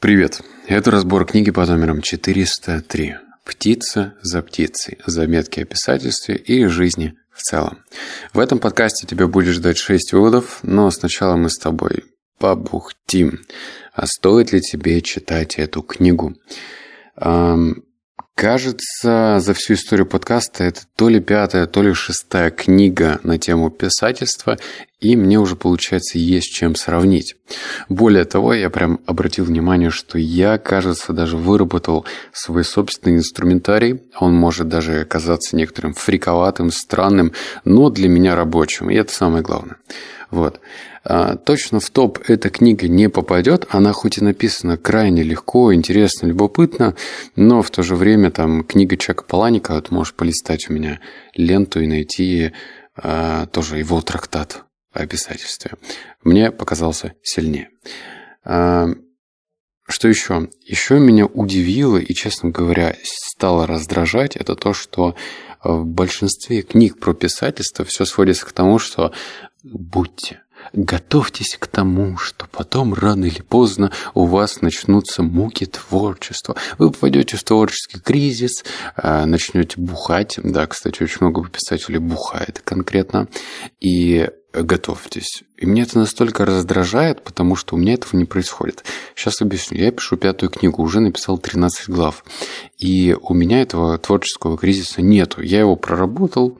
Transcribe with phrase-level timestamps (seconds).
[0.00, 0.40] Привет!
[0.66, 4.96] Это разбор книги под номером 403 «Птица за птицей.
[5.04, 7.84] Заметки о писательстве и жизни в целом».
[8.32, 12.04] В этом подкасте тебя будет ждать 6 выводов, но сначала мы с тобой
[12.38, 13.40] побухтим.
[13.92, 16.34] А стоит ли тебе читать эту книгу?
[18.40, 23.68] Кажется, за всю историю подкаста это то ли пятая, то ли шестая книга на тему
[23.68, 24.56] писательства,
[24.98, 27.36] и мне уже, получается, есть чем сравнить.
[27.90, 34.00] Более того, я прям обратил внимание, что я, кажется, даже выработал свой собственный инструментарий.
[34.18, 37.32] Он может даже казаться некоторым фриковатым, странным,
[37.66, 39.76] но для меня рабочим, и это самое главное.
[40.30, 40.60] Вот.
[41.04, 43.66] А, точно в топ эта книга не попадет.
[43.70, 46.94] Она хоть и написана крайне легко, интересно, любопытно,
[47.36, 51.00] но в то же время там книга Чака Паланика, вот можешь полистать у меня
[51.34, 52.52] ленту и найти
[52.96, 55.72] а, тоже его трактат о писательстве.
[56.22, 57.70] Мне показался сильнее.
[58.44, 58.88] А,
[59.88, 60.48] что еще?
[60.64, 65.16] Еще меня удивило и, честно говоря, стало раздражать, это то, что
[65.62, 69.12] в большинстве книг про писательство все сводится к тому, что
[69.62, 76.56] будьте, готовьтесь к тому, что потом рано или поздно у вас начнутся муки творчества.
[76.78, 78.64] Вы попадете в творческий кризис,
[78.96, 80.38] а, начнете бухать.
[80.42, 83.28] Да, кстати, очень много писателей бухает конкретно.
[83.80, 85.44] И готовьтесь.
[85.56, 88.84] И меня это настолько раздражает, потому что у меня этого не происходит.
[89.14, 89.78] Сейчас объясню.
[89.78, 92.24] Я пишу пятую книгу, уже написал 13 глав.
[92.78, 95.42] И у меня этого творческого кризиса нету.
[95.42, 96.58] Я его проработал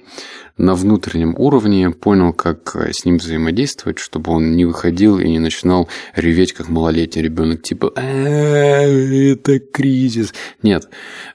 [0.56, 5.88] на внутреннем уровне, понял, как с ним взаимодействовать, чтобы он не выходил и не начинал
[6.14, 10.34] реветь, как малолетний ребенок, типа «это кризис».
[10.62, 10.88] Нет.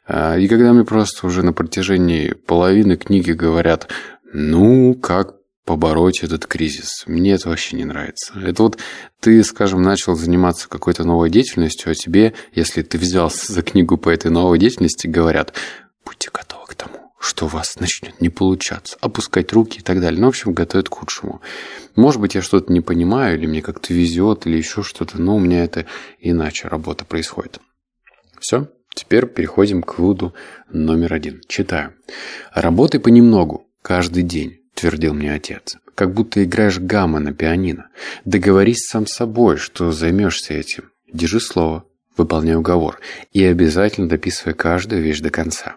[0.07, 3.89] А, и когда мне просто уже на протяжении половины книги говорят
[4.37, 5.35] ну, как
[5.65, 7.03] побороть этот кризис.
[7.07, 8.33] Мне это вообще не нравится.
[8.39, 8.77] Это вот
[9.19, 14.09] ты, скажем, начал заниматься какой-то новой деятельностью, а тебе, если ты взялся за книгу по
[14.09, 15.53] этой новой деятельности, говорят,
[16.05, 20.21] будьте готовы к тому, что у вас начнет не получаться, опускать руки и так далее.
[20.21, 21.41] Ну, в общем, готовят к худшему.
[21.95, 25.39] Может быть, я что-то не понимаю, или мне как-то везет, или еще что-то, но у
[25.39, 25.87] меня это
[26.19, 27.59] иначе работа происходит.
[28.39, 30.35] Все, теперь переходим к выводу
[30.69, 31.41] номер один.
[31.47, 31.95] Читаю.
[32.53, 35.77] Работай понемногу, каждый день твердил мне отец.
[35.95, 37.87] «Как будто играешь гамма на пианино.
[38.25, 40.91] Договорись сам с собой, что займешься этим.
[41.11, 41.85] Держи слово,
[42.17, 42.99] выполняй уговор
[43.31, 45.75] и обязательно дописывай каждую вещь до конца.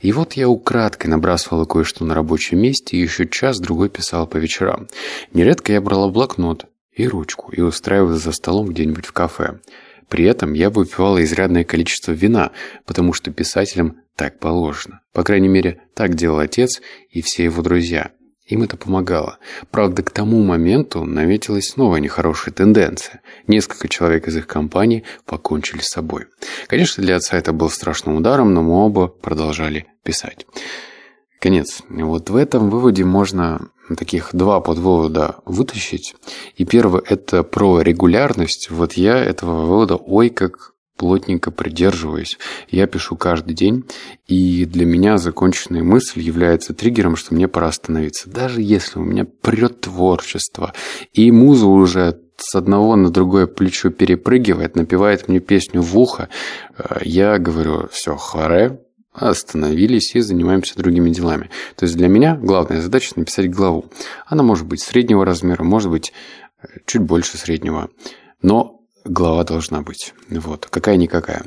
[0.00, 4.88] И вот я украдкой набрасывала кое-что на рабочем месте и еще час-другой писала по вечерам.
[5.32, 9.60] Нередко я брала блокнот и ручку и устраивалась за столом где-нибудь в кафе.
[10.08, 12.50] При этом я выпивала изрядное количество вина,
[12.84, 15.00] потому что писателям так положено.
[15.12, 16.80] По крайней мере, так делал отец
[17.10, 18.10] и все его друзья.
[18.50, 19.38] Им это помогало.
[19.70, 23.20] Правда, к тому моменту наметилась новая нехорошая тенденция.
[23.46, 26.26] Несколько человек из их компании покончили с собой.
[26.66, 30.46] Конечно, для отца это был страшным ударом, но мы оба продолжали писать.
[31.38, 31.82] Конец.
[31.88, 36.16] Вот в этом выводе можно таких два подвывода вытащить.
[36.56, 38.68] И первый– это про регулярность.
[38.70, 42.36] Вот я этого вывода ой как плотненько придерживаюсь.
[42.68, 43.84] Я пишу каждый день,
[44.26, 48.28] и для меня законченная мысль является триггером, что мне пора остановиться.
[48.28, 50.74] Даже если у меня прет творчество,
[51.14, 56.28] и муза уже с одного на другое плечо перепрыгивает, напевает мне песню в ухо,
[56.76, 58.78] э, я говорю, все, харе,
[59.14, 61.48] остановились и занимаемся другими делами.
[61.76, 63.86] То есть для меня главная задача написать главу.
[64.26, 66.12] Она может быть среднего размера, может быть
[66.62, 67.88] э, чуть больше среднего.
[68.42, 70.14] Но глава должна быть.
[70.28, 70.66] Вот.
[70.66, 71.44] Какая-никакая.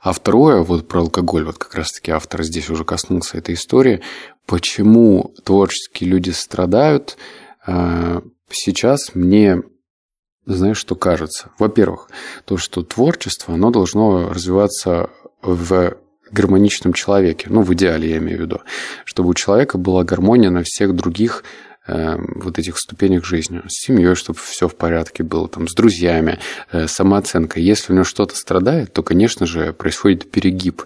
[0.00, 4.00] А второе, вот про алкоголь, вот как раз-таки автор здесь уже коснулся этой истории.
[4.46, 7.18] Почему творческие люди страдают?
[7.66, 9.62] А, сейчас мне,
[10.46, 11.50] знаешь, что кажется?
[11.58, 12.08] Во-первых,
[12.46, 15.10] то, что творчество, оно должно развиваться
[15.42, 15.96] в
[16.30, 17.48] гармоничном человеке.
[17.50, 18.60] Ну, в идеале я имею в виду.
[19.04, 21.44] Чтобы у человека была гармония на всех других
[21.90, 23.62] Эм, вот этих ступенях жизни.
[23.66, 26.38] С семьей, чтобы все в порядке было, там, с друзьями,
[26.70, 27.58] э, самооценка.
[27.58, 30.84] Если у него что-то страдает, то, конечно же, происходит перегиб.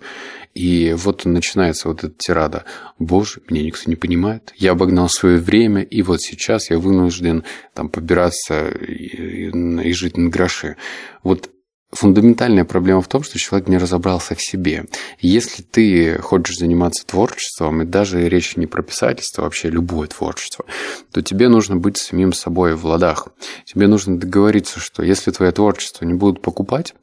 [0.55, 2.64] И вот начинается вот эта тирада.
[2.99, 4.55] Боже, меня никто не понимает.
[4.56, 7.44] Я обогнал свое время, и вот сейчас я вынужден
[7.75, 10.76] там побираться и, и жить на гроши.
[11.23, 11.50] Вот
[11.94, 14.87] Фундаментальная проблема в том, что человек не разобрался в себе.
[15.20, 20.64] Если ты хочешь заниматься творчеством, и даже речь не про писательство, а вообще любое творчество,
[21.12, 23.29] то тебе нужно быть самим собой в ладах.
[23.64, 26.94] Тебе нужно договориться, что если твое творчество не будут покупать,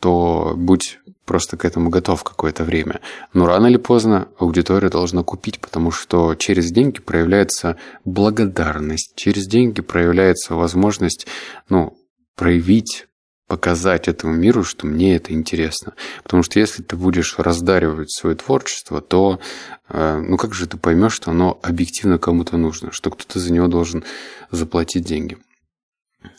[0.00, 3.00] то будь просто к этому готов какое-то время.
[3.32, 9.82] Но рано или поздно аудитория должна купить, потому что через деньги проявляется благодарность, через деньги
[9.82, 11.28] проявляется возможность
[11.68, 11.96] ну,
[12.34, 13.06] проявить
[13.46, 15.94] показать этому миру, что мне это интересно.
[16.22, 19.40] Потому что если ты будешь раздаривать свое творчество, то
[19.88, 23.68] э, ну как же ты поймешь, что оно объективно кому-то нужно, что кто-то за него
[23.68, 24.04] должен
[24.50, 25.38] заплатить деньги.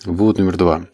[0.05, 0.85] Вывод номер два.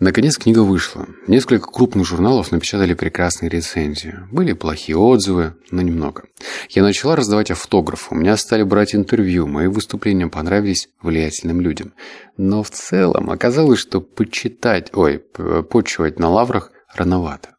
[0.00, 1.06] Наконец книга вышла.
[1.26, 4.14] Несколько крупных журналов напечатали прекрасные рецензии.
[4.32, 6.24] Были плохие отзывы, но немного.
[6.70, 11.92] Я начала раздавать автографы, у меня стали брать интервью, мои выступления понравились влиятельным людям.
[12.38, 17.50] Но в целом оказалось, что почитать, ой, почивать на лаврах рановато.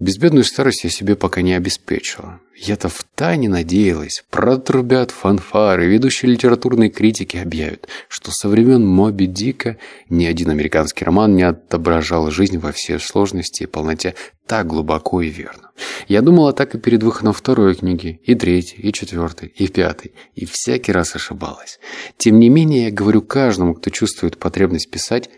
[0.00, 2.40] Безбедную старость я себе пока не обеспечила.
[2.56, 9.76] Я-то втайне надеялась, протрубят фанфары, ведущие литературные критики объявят, что со времен Моби Дика
[10.08, 14.14] ни один американский роман не отображал жизнь во всей сложности и полноте
[14.46, 15.70] так глубоко и верно.
[16.06, 20.44] Я думала так и перед выходом второй книги, и третьей, и четвертой, и пятой, и
[20.44, 21.80] всякий раз ошибалась.
[22.18, 25.28] Тем не менее, я говорю каждому, кто чувствует потребность писать,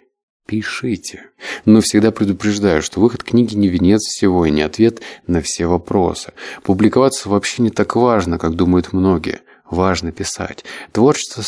[0.47, 1.31] Пишите.
[1.65, 6.33] Но всегда предупреждаю, что выход книги не венец всего и не ответ на все вопросы.
[6.63, 9.41] Публиковаться вообще не так важно, как думают многие.
[9.69, 10.65] Важно писать.
[10.93, 11.43] Творчество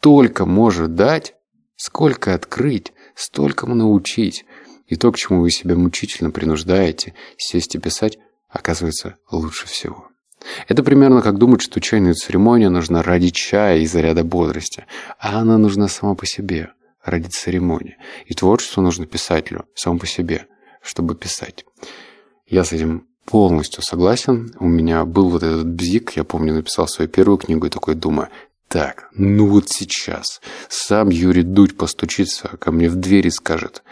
[0.00, 1.34] столько может дать,
[1.76, 4.44] сколько открыть, столько научить.
[4.88, 8.18] И то, к чему вы себя мучительно принуждаете, сесть и писать,
[8.50, 10.08] оказывается лучше всего.
[10.66, 14.86] Это примерно как думать, что чайная церемония нужна ради чая и заряда бодрости,
[15.20, 16.72] а она нужна сама по себе–
[17.04, 17.96] ради церемонии.
[18.26, 20.46] И творчество нужно писателю само по себе,
[20.82, 21.64] чтобы писать.
[22.46, 24.54] Я с этим полностью согласен.
[24.58, 28.28] У меня был вот этот бзик, я помню, написал свою первую книгу и такой думаю,
[28.68, 33.82] так, ну вот сейчас сам Юрий Дудь постучится ко мне в дверь и скажет,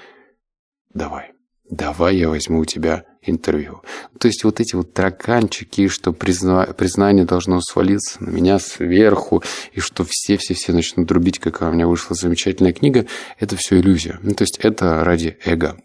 [0.93, 1.32] давай,
[1.73, 3.83] давай я возьму у тебя интервью.
[4.19, 6.67] То есть вот эти вот тараканчики, что призна...
[6.67, 9.43] признание должно свалиться на меня сверху,
[9.73, 13.07] и что все-все-все начнут друбить, какая у меня вышла замечательная книга,
[13.39, 14.19] это все иллюзия.
[14.23, 15.79] Ну, то есть это ради эго.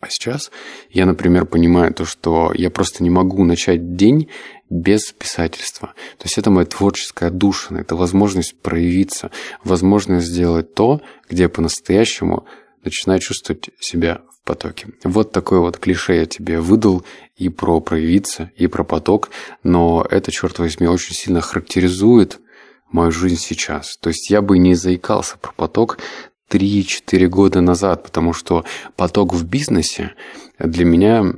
[0.00, 0.50] А сейчас
[0.90, 4.28] я, например, понимаю то, что я просто не могу начать день
[4.70, 5.88] без писательства.
[6.18, 9.30] То есть это моя творческая душа, это возможность проявиться,
[9.64, 12.46] возможность сделать то, где я по-настоящему
[12.84, 14.88] начинаю чувствовать себя потоке.
[15.04, 17.04] Вот такое вот клише я тебе выдал
[17.36, 19.28] и про проявиться, и про поток,
[19.62, 22.40] но это, черт возьми, очень сильно характеризует
[22.90, 23.98] мою жизнь сейчас.
[23.98, 25.98] То есть я бы не заикался про поток
[26.50, 28.64] 3-4 года назад, потому что
[28.96, 30.14] поток в бизнесе
[30.58, 31.34] для меня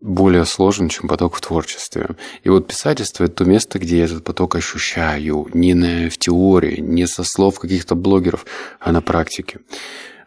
[0.00, 2.16] более сложен, чем поток в творчестве.
[2.42, 5.46] И вот писательство– это то место, где я этот поток ощущаю.
[5.52, 8.46] Не на, в теории, не со слов каких-то блогеров,
[8.80, 9.60] а на практике.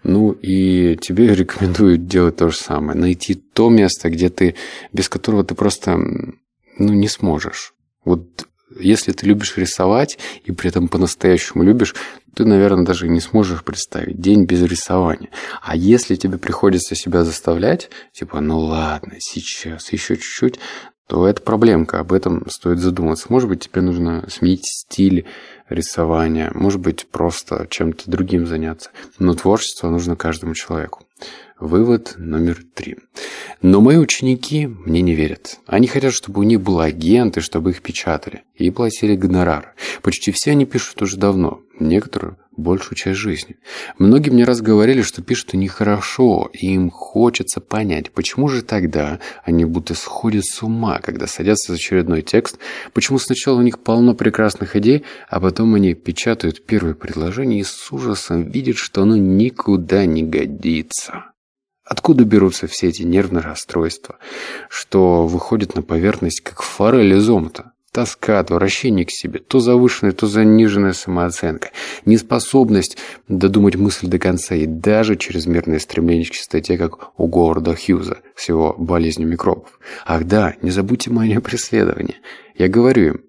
[0.08, 2.98] Ну и тебе рекомендую делать то же самое.
[2.98, 4.56] Найти то место, где ты,
[4.92, 7.74] без которого ты просто ну, не сможешь.
[8.06, 8.48] Вот
[8.80, 11.94] если ты любишь рисовать и при этом по-настоящему любишь,
[12.36, 15.30] ты, наверное, даже не сможешь представить день без рисования.
[15.62, 20.60] А если тебе приходится себя заставлять, типа, ну ладно, сейчас, еще чуть-чуть,
[21.08, 23.28] то это проблемка, об этом стоит задуматься.
[23.30, 25.26] Может быть, тебе нужно сменить стиль,
[25.70, 28.92] рисования, может быть, просто чем-то другим заняться.
[29.18, 31.06] Но творчество нужно каждому человеку.
[31.60, 32.98] Вывод номер три.
[33.64, 35.60] Но мои ученики мне не верят.
[35.66, 38.44] Они хотят, чтобы у них был агент и чтобы их печатали.
[38.54, 39.74] И платили гонорар.
[40.04, 41.62] Почти все они пишут уже давно.
[41.80, 43.58] Некоторые большую часть жизни.
[44.00, 49.20] Многие мне раз говорили, что пишут они хорошо, и им хочется понять, почему же тогда
[49.44, 52.58] они будто сходят с ума, когда садятся за очередной текст,
[52.94, 57.92] почему сначала у них полно прекрасных идей, а потом они печатают первое предложение и с
[57.92, 61.26] ужасом видят, что оно никуда не годится.
[61.86, 64.18] Откуда берутся все эти нервные расстройства,
[64.68, 67.72] что выходят на поверхность, как форель из омута?
[67.98, 71.72] Тоска, отвращение к себе, то завышенная, то заниженная самооценка,
[72.06, 72.96] неспособность
[73.28, 78.50] додумать мысль до конца и даже чрезмерное стремление к чистоте, как у Говарда Хьюза с
[78.50, 79.80] его болезнью микробов.
[80.06, 82.18] Ах да, не забудьте мое преследование.
[82.56, 83.22] Я говорю им,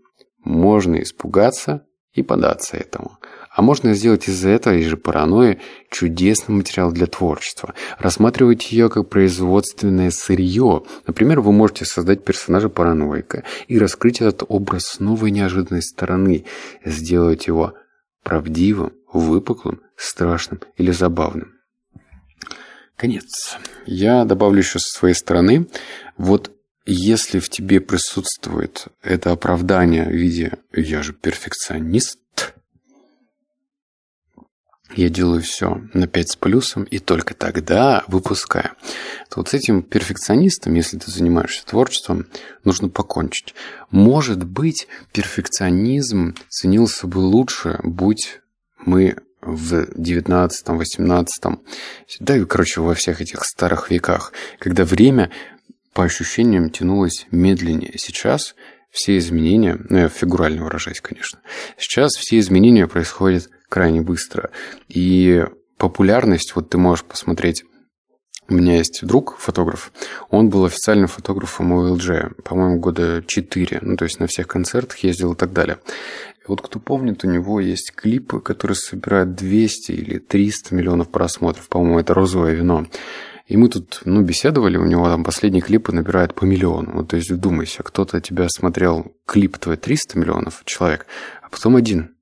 [0.44, 3.16] можно испугаться и податься этому.
[3.58, 5.58] А можно сделать из-за этой же паранойи
[5.90, 7.74] чудесный материал для творчества.
[7.98, 10.84] Рассматривать ее как производственное сырье.
[11.08, 16.44] Например, вы можете создать персонажа параноика и раскрыть этот образ с новой неожиданной стороны.
[16.84, 17.74] Сделать его
[18.22, 21.54] правдивым, выпуклым, страшным или забавным.
[22.94, 23.58] Конец.
[23.86, 25.66] Я добавлю еще со своей стороны.
[26.16, 26.52] Вот
[26.86, 32.20] если в тебе присутствует это оправдание в виде «я же перфекционист»,
[34.96, 38.70] я делаю все на 5 с плюсом и только тогда выпускаю.
[39.28, 42.26] То вот с этим перфекционистом, если ты занимаешься творчеством,
[42.64, 43.54] нужно покончить.
[43.90, 48.40] Может быть, перфекционизм ценился бы лучше, будь
[48.84, 51.28] мы в 19-18,
[52.20, 55.30] да и, короче, во всех этих старых веках, когда время
[55.92, 57.94] по ощущениям тянулось медленнее.
[57.96, 58.54] Сейчас
[58.90, 61.40] все изменения, ну я фигурально выражаюсь, конечно,
[61.76, 64.50] сейчас все изменения происходят крайне быстро.
[64.88, 65.44] И
[65.76, 67.64] популярность, вот ты можешь посмотреть
[68.50, 69.92] у меня есть друг, фотограф.
[70.30, 73.80] Он был официальным фотографом LG, по-моему, года 4.
[73.82, 75.78] Ну, то есть на всех концертах ездил и так далее.
[76.40, 81.68] И вот кто помнит, у него есть клипы, которые собирают 200 или 300 миллионов просмотров.
[81.68, 82.86] По-моему, это «Розовое вино».
[83.48, 86.92] И мы тут, ну, беседовали, у него там последние клипы набирают по миллиону.
[86.92, 91.06] Вот, то есть вдумайся, кто-то тебя смотрел, клип твой 300 миллионов человек,
[91.42, 92.14] а потом один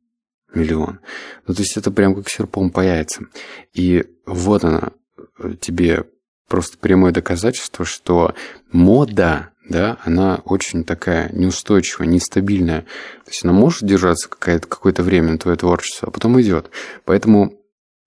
[0.55, 1.01] миллион.
[1.47, 3.31] Ну, то есть это прям как серпом по яйцам.
[3.75, 4.93] И вот она,
[5.61, 6.05] тебе
[6.49, 8.35] просто прямое доказательство, что
[8.71, 12.83] мода, да, она очень такая неустойчивая, нестабильная.
[13.25, 16.71] То есть она может держаться какое-то время на твое творчество, а потом идет.
[17.05, 17.53] Поэтому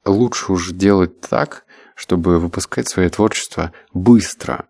[0.05, 1.65] лучше уже делать так,
[1.99, 4.67] чтобы выпускать свое творчество быстро.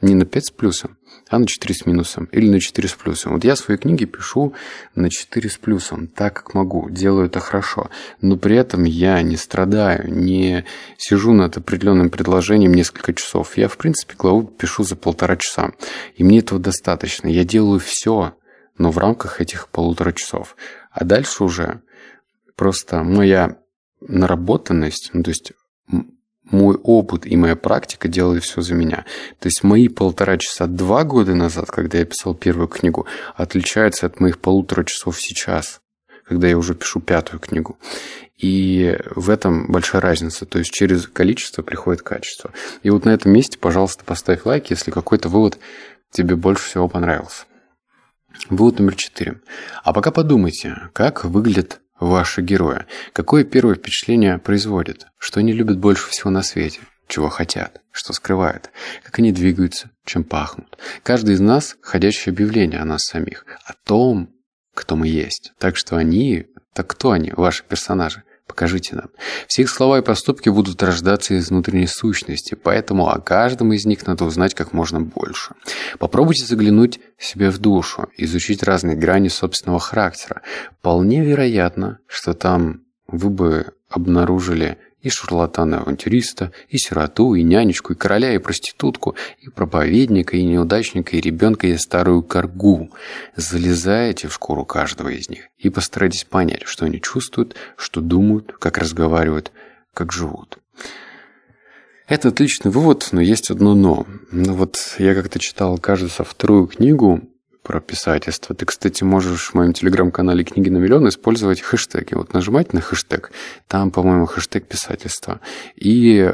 [0.00, 0.98] Не на 5 с плюсом,
[1.28, 3.34] а на 4 с минусом или на 4 с плюсом.
[3.34, 4.52] Вот я свои книги пишу
[4.96, 7.88] на 4 с плюсом, так как могу, делаю это хорошо.
[8.20, 10.64] Но при этом я не страдаю, не
[10.98, 13.56] сижу над определенным предложением несколько часов.
[13.56, 15.70] Я, в принципе, главу пишу за полтора часа.
[16.16, 17.28] И мне этого достаточно.
[17.28, 18.34] Я делаю все,
[18.76, 20.56] но в рамках этих полутора часов.
[20.90, 21.80] А дальше уже
[22.56, 23.56] просто моя
[24.00, 25.52] наработанность, ну, то есть
[26.52, 29.04] мой опыт и моя практика делали все за меня.
[29.38, 34.20] То есть мои полтора часа два года назад, когда я писал первую книгу, отличаются от
[34.20, 35.80] моих полутора часов сейчас,
[36.24, 37.78] когда я уже пишу пятую книгу.
[38.38, 40.46] И в этом большая разница.
[40.46, 42.52] То есть через количество приходит качество.
[42.82, 45.58] И вот на этом месте, пожалуйста, поставь лайк, если какой-то вывод
[46.10, 47.44] тебе больше всего понравился.
[48.48, 49.40] Вывод номер четыре.
[49.84, 52.86] А пока подумайте, как выглядит ваши герои.
[53.12, 55.06] Какое первое впечатление производят?
[55.18, 56.80] Что они любят больше всего на свете?
[57.08, 57.80] Чего хотят?
[57.90, 58.70] Что скрывают?
[59.02, 59.90] Как они двигаются?
[60.04, 60.78] Чем пахнут?
[61.02, 63.44] Каждый из нас– ходящее объявление о нас самих.
[63.64, 64.30] О том,
[64.74, 65.52] кто мы есть.
[65.58, 68.24] Так что они, так кто они, ваши персонажи?
[68.52, 69.06] Покажите нам.
[69.48, 74.06] Все их слова и поступки будут рождаться из внутренней сущности, поэтому о каждом из них
[74.06, 75.54] надо узнать как можно больше.
[75.98, 80.42] Попробуйте заглянуть себе в душу, изучить разные грани собственного характера.
[80.78, 88.34] Вполне вероятно, что там вы бы обнаружили и шарлатана-авантюриста, и сироту, и нянечку, и короля,
[88.34, 92.90] и проститутку, и проповедника, и неудачника, и ребенка, и старую коргу.
[93.36, 98.78] Залезаете в шкуру каждого из них и постарайтесь понять, что они чувствуют, что думают, как
[98.78, 99.52] разговаривают,
[99.92, 100.58] как живут.
[102.06, 104.06] Это отличный вывод, но есть одно «но».
[104.30, 107.22] Ну вот я как-то читал, кажется, вторую книгу
[107.62, 108.54] про писательство.
[108.54, 112.14] Ты, кстати, можешь в моем телеграм-канале «Книги на миллион» использовать хэштеги.
[112.14, 113.30] Вот нажимать на хэштег,
[113.68, 115.40] там, по-моему, хэштег писательства.
[115.76, 116.32] И,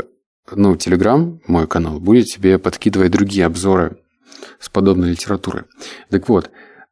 [0.50, 3.98] ну, телеграм, мой канал, будет тебе подкидывать другие обзоры
[4.58, 5.66] с подобной литературы.
[6.10, 6.50] Так вот,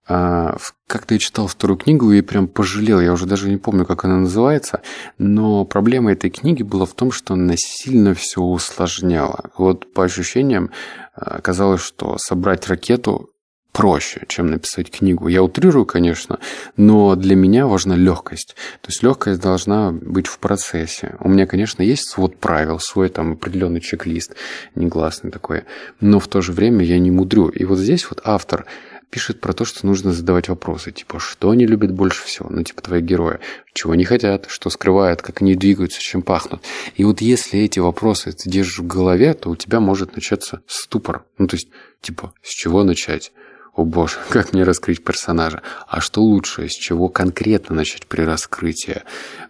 [0.09, 4.05] а, как-то я читал вторую книгу и прям пожалел, я уже даже не помню, как
[4.05, 4.83] она называется,
[5.19, 9.50] но проблема этой книги была в том, что она сильно все усложняла.
[9.57, 10.71] Вот по ощущениям
[11.14, 13.31] а, казалось, что собрать ракету
[13.76, 15.28] проще, чем написать книгу.
[15.28, 16.38] Я утрирую, конечно,
[16.78, 18.56] но для меня важна легкость.
[18.80, 21.14] То есть легкость должна быть в процессе.
[21.21, 24.35] У меня, конечно, есть свод правил, свой там определенный чек-лист,
[24.76, 25.64] негласный такой,
[26.00, 27.49] но в то же время я не мудрю.
[27.49, 28.64] И вот здесь вот автор
[29.11, 32.80] пишет про то, что нужно задавать вопросы, типа, что они любят больше всего, ну, типа,
[32.80, 33.40] твои герои,
[33.75, 36.62] чего они хотят, что скрывают, как они двигаются, чем пахнут.
[36.95, 41.25] И вот если эти вопросы ты держишь в голове, то у тебя может начаться ступор.
[41.37, 41.68] Ну, то есть,
[42.00, 43.33] типа, с чего начать?
[43.76, 45.61] О боже, как мне раскрыть персонажа?
[45.87, 49.02] А что лучше, с чего конкретно начать при раскрытии?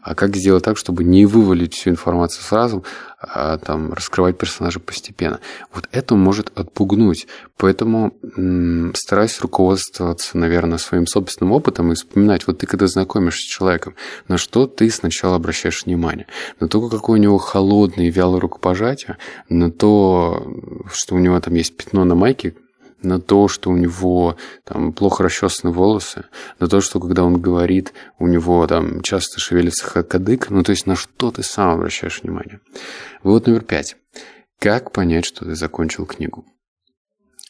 [0.03, 2.85] А как сделать так, чтобы не вывалить всю информацию сразу,
[3.21, 5.39] а там раскрывать персонажа постепенно?
[5.73, 7.29] Вот это может отпугнуть.
[7.57, 13.49] Поэтому м- стараюсь руководствоваться, наверное, своим собственным опытом и вспоминать, вот ты когда знакомишься с
[13.49, 13.95] человеком,
[14.27, 16.27] на что ты сначала обращаешь внимание?
[16.59, 19.19] На то, какое у него холодное и вялое рукопожатие,
[19.49, 20.53] на то,
[20.93, 22.55] что у него там есть пятно на майке,
[23.03, 26.25] на то, что у него там плохо расчесаны волосы,
[26.59, 30.87] на то, что когда он говорит, у него там часто шевелится кадык, ну то есть
[30.87, 32.61] на что ты сам обращаешь внимание.
[33.23, 33.97] Вывод номер пять.
[34.59, 36.45] Как понять, что ты закончил книгу?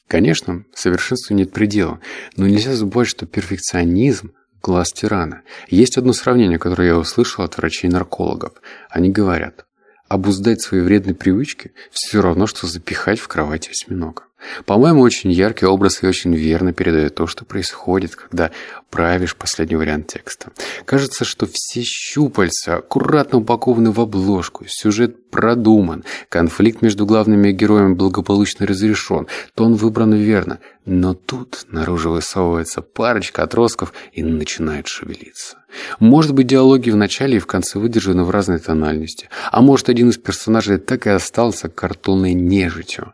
[0.09, 2.01] Конечно, совершенству нет предела,
[2.37, 5.43] но нельзя забывать, что перфекционизм– глаз тирана.
[5.69, 8.55] Есть одно сравнение, которое я услышал от врачей-наркологов.
[8.91, 9.67] Они говорят,
[10.09, 14.25] обуздать свои вредные привычки все равно, что запихать в кровать осьминога.
[14.65, 18.51] По-моему, очень яркий образ и очень верно передает то, что происходит, когда
[18.91, 20.53] правишь последний вариант текста.
[20.85, 28.67] Кажется, что все щупальца аккуратно упакованы в обложку, сюжет продуман, конфликт между главными героями благополучно
[28.67, 30.59] разрешен, тон выбран верно.
[30.85, 35.59] Но тут наружу высовывается парочка отростков и начинает шевелиться.
[35.99, 40.11] Может быть, диалоги в начале и в конце выдержаны в разной тональности, а может, один
[40.11, 43.13] из персонажей так и остался картонной нежитью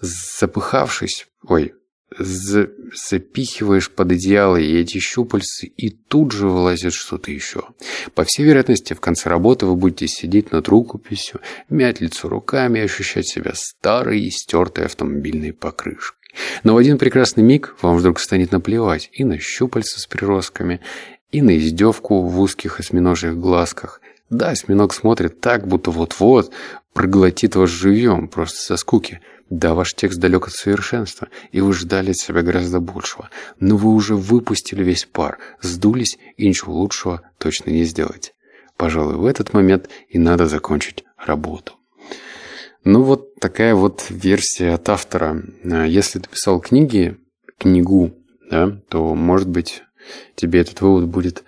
[0.00, 1.74] запыхавшись, ой,
[2.18, 7.68] за, запихиваешь под одеяло и эти щупальцы, и тут же вылазит что-то еще.
[8.14, 12.82] По всей вероятности, в конце работы вы будете сидеть над рукописью, мять лицо руками и
[12.82, 16.16] ощущать себя старой и стертой автомобильной покрышкой.
[16.62, 20.80] Но в один прекрасный миг вам вдруг станет наплевать и на щупальца с приростками,
[21.30, 24.00] и на издевку в узких осьминожьих глазках.
[24.30, 26.52] Да, осьминог смотрит так, будто вот-вот
[26.94, 32.10] проглотит вас живьем, просто со скуки– да, ваш текст далек от совершенства, и вы ждали
[32.10, 33.30] от себя гораздо большего.
[33.60, 38.32] Но вы уже выпустили весь пар, сдулись и ничего лучшего точно не сделаете.
[38.76, 41.74] Пожалуй, в этот момент и надо закончить работу.
[42.84, 45.42] Ну вот такая вот версия от автора.
[45.64, 47.18] А если ты писал книги,
[47.58, 48.14] книгу,
[48.50, 49.82] да, то, может быть,
[50.36, 51.44] тебе этот вывод будет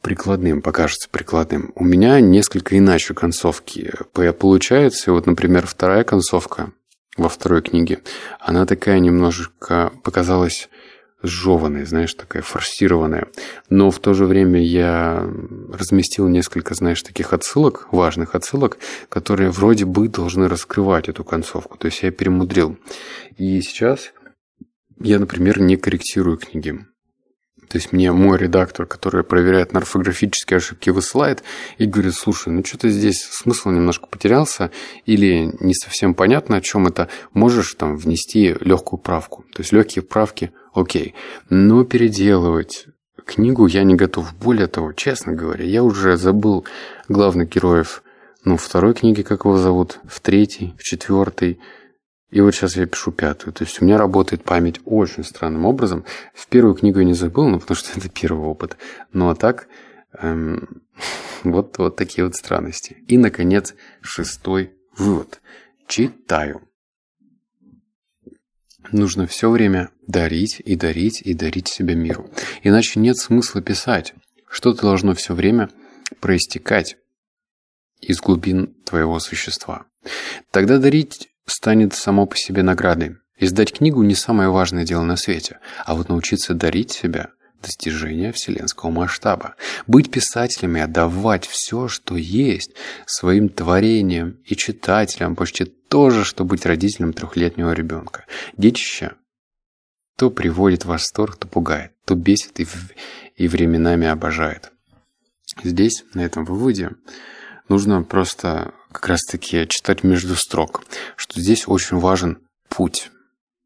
[0.00, 1.72] прикладным, покажется прикладным.
[1.74, 3.92] У меня несколько иначе концовки.
[4.12, 6.72] Получается, вот, например, вторая концовка
[7.16, 8.00] во второй книге,
[8.38, 10.68] она такая немножечко показалась
[11.22, 13.28] сжеванной, знаешь, такая форсированная.
[13.68, 15.28] Но в то же время я
[15.72, 21.76] разместил несколько, знаешь, таких отсылок, важных отсылок, которые вроде бы должны раскрывать эту концовку.
[21.76, 22.78] То есть я перемудрил.
[23.36, 24.12] И сейчас
[24.98, 26.78] я, например, не корректирую книги.
[27.70, 31.44] То есть мне мой редактор, который проверяет на орфографические ошибки, высылает
[31.78, 34.72] и говорит, слушай, ну что-то здесь смысл немножко потерялся
[35.06, 39.44] или не совсем понятно, о чем это, можешь там внести легкую правку.
[39.54, 41.14] То есть легкие правки, окей.
[41.48, 42.86] Но переделывать
[43.24, 44.34] книгу я не готов.
[44.34, 46.66] Более того, честно говоря, я уже забыл
[47.08, 48.02] главных героев
[48.44, 51.60] ну, второй книги, как его зовут, в третьей, в четвертой,
[52.30, 53.52] и вот сейчас я пишу пятую.
[53.52, 56.04] То есть у меня работает память очень странным образом.
[56.32, 58.76] В первую книгу я не забыл, ну, потому что это первый опыт.
[59.12, 59.68] Ну, а так,
[60.18, 60.82] эм,
[61.44, 63.02] вот, вот такие вот странности.
[63.08, 65.40] И, наконец, шестой вывод.
[65.88, 66.62] Читаю.
[68.92, 72.30] Нужно все время дарить и дарить и дарить себя миру.
[72.62, 74.14] Иначе нет смысла писать.
[74.48, 75.68] Что-то должно все время
[76.20, 76.96] проистекать
[78.00, 79.86] из глубин твоего существа.
[80.50, 83.16] Тогда дарить станет само по себе наградой.
[83.38, 87.30] Издать книгу не самое важное дело на свете, а вот научиться дарить себя–
[87.62, 89.54] достижение вселенского масштаба.
[89.86, 92.72] Быть писателем и отдавать все, что есть,
[93.06, 98.24] своим творением и читателям почти то же, что быть родителем трехлетнего ребенка.
[98.56, 99.12] Детище
[100.16, 102.66] то приводит в восторг, то пугает, то бесит и,
[103.36, 104.70] и временами обожает.
[105.64, 106.90] Здесь, на этом выводе,
[107.68, 110.82] нужно просто как раз-таки читать между строк,
[111.16, 113.10] что здесь очень важен путь.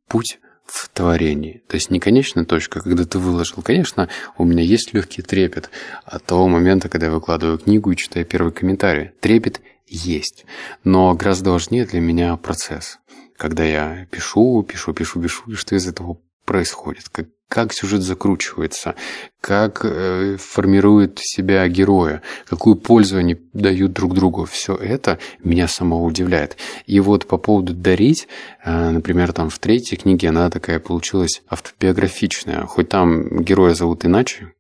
[0.09, 1.63] Путь в творении.
[1.69, 3.63] То есть не конечная точка, когда ты выложил.
[3.63, 4.09] Конечно,
[4.39, 5.71] у меня есть легкий трепет
[6.05, 9.11] от того момента, когда я выкладываю книгу и читаю первый комментарий.
[9.21, 10.47] Трепет есть.
[10.83, 12.99] Но гораздо важнее для меня процесс.
[13.37, 18.97] Когда я пишу, пишу, пишу, пишу, и что из этого происходит, как, как сюжет закручивается,
[19.41, 24.45] как э, формирует себя героя, какую пользу они дают друг другу.
[24.45, 26.57] Все это меня самого удивляет.
[26.87, 28.27] И вот по поводу «дарить»,
[28.65, 32.67] э, например, там в третьей книге она такая получилась автобиографичная.
[32.67, 34.53] Хоть там героя зовут иначе,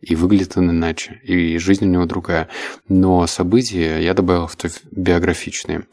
[0.00, 2.46] и выглядит он иначе, и жизнь у него другая.
[2.88, 5.88] Но события я добавил автобиографичные.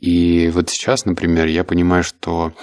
[0.00, 2.54] И вот сейчас, например, я понимаю, что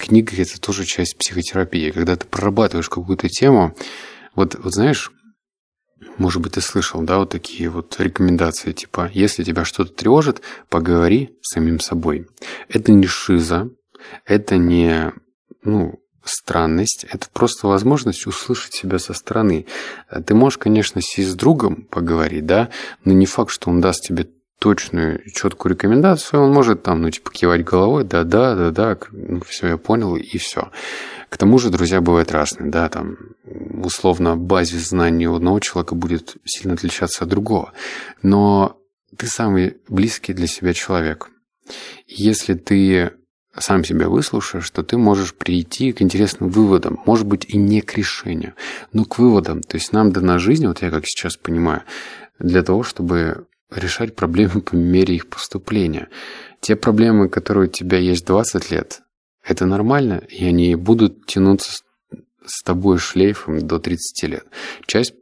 [0.00, 1.90] книга– это тоже часть психотерапии.
[1.90, 3.76] Когда ты прорабатываешь какую-то тему,
[4.34, 5.12] вот, вот знаешь,
[6.16, 11.38] может быть, ты слышал, да, вот такие вот рекомендации, типа, если тебя что-то тревожит, поговори
[11.42, 12.26] с самим собой.
[12.68, 13.70] Это не шиза,
[14.24, 15.12] это не,
[15.62, 19.66] ну, странность, это просто возможность услышать себя со стороны.
[20.26, 22.70] Ты можешь, конечно, сесть с другом поговорить, да,
[23.04, 24.28] но не факт, что он даст тебе
[24.60, 29.78] точную, четкую рекомендацию, он может там, ну, типа, кивать головой, да-да, да-да, ну, все, я
[29.78, 30.70] понял, и все.
[31.30, 33.16] К тому же, друзья бывают разные, да, там,
[33.82, 37.72] условно, базис знаний у одного человека будет сильно отличаться от другого.
[38.22, 38.76] Но
[39.16, 41.30] ты самый близкий для себя человек.
[42.06, 43.12] Если ты
[43.56, 47.96] сам себя выслушаешь, то ты можешь прийти к интересным выводам, может быть, и не к
[47.96, 48.52] решению,
[48.92, 49.62] но к выводам.
[49.62, 51.82] То есть нам дана жизнь, вот я как сейчас понимаю,
[52.38, 56.08] для того, чтобы решать проблемы по мере их поступления.
[56.60, 59.00] Те проблемы, которые у тебя есть 20 лет,
[59.42, 61.82] Это нормально, и они будут тянуться
[62.44, 64.44] с тобой шлейфом до 30 лет.
[64.86, 65.14] Часть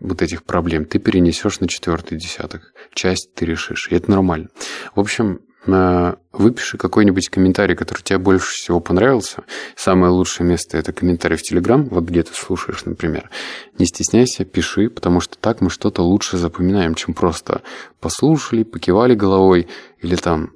[0.00, 2.72] вот этих проблем ты перенесешь на четвертый десяток.
[2.94, 4.48] Часть ты решишь, и это нормально.
[4.94, 9.44] В общем, выпиши какой-нибудь комментарий, который тебе больше всего понравился.
[9.76, 13.30] Самое лучшее место– это комментарий в Телеграм, вот где ты слушаешь, например.
[13.78, 17.62] Не стесняйся, пиши, потому что так мы что-то лучше запоминаем, чем просто
[18.00, 19.68] послушали, покивали головой
[20.00, 20.52] или там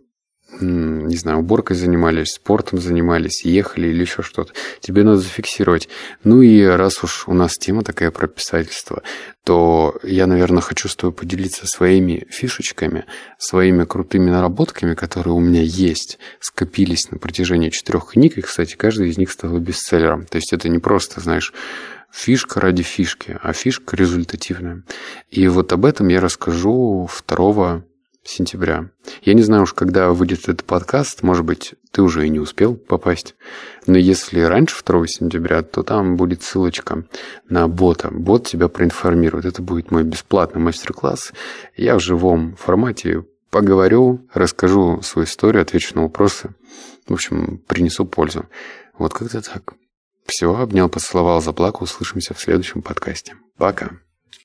[0.60, 4.52] не знаю, уборкой занимались, спортом занимались, ехали или еще что-то.
[4.80, 5.88] Тебе надо зафиксировать.
[6.24, 9.02] Ну и раз уж у нас тема такая про писательство,
[9.44, 13.06] то я, наверное, хочу с тобой поделиться своими фишечками,
[13.38, 19.08] своими крутыми наработками, которые у меня есть, скопились на протяжении четырех книг, и, кстати, каждый
[19.08, 20.26] из них стал бестселлером.
[20.26, 21.52] То есть это не просто, знаешь,
[22.12, 24.82] фишка ради фишки, а фишка результативная.
[25.30, 27.82] И вот об этом я расскажу 2
[28.24, 28.90] сентября.
[29.22, 32.74] Я не знаю уж, когда выйдет этот подкаст, может быть, ты уже и не успел
[32.74, 33.34] попасть.
[33.86, 37.04] Но если раньше 2 сентября, то там будет ссылочка
[37.48, 38.10] на бота.
[38.10, 39.44] Бот тебя проинформирует.
[39.44, 41.32] Это будет мой бесплатный мастер-класс.
[41.76, 46.54] Я в живом формате поговорю, расскажу свою историю, отвечу на вопросы.
[47.06, 48.46] В общем, принесу пользу.
[48.98, 49.74] Вот как-то так.
[50.26, 51.84] Все, обнял, поцеловал, заплакал.
[51.84, 53.34] Услышимся в следующем подкасте.
[53.58, 53.90] Пока.